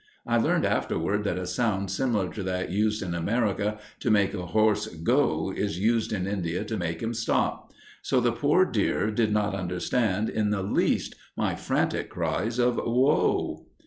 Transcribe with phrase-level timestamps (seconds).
[0.25, 4.47] I learned afterward that a sound similar to that used in America to make a
[4.47, 7.71] horse go is used in India to make him stop.
[8.01, 13.67] So the poor dear did not understand in the least my frantic cries of "Whoa!"